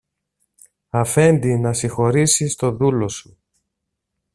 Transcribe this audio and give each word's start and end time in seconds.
Αφέντη, 0.89 1.57
να 1.57 1.73
συγχωρήσεις 1.73 2.55
το 2.55 2.71
δούλο 2.71 3.09
σου. 3.09 3.37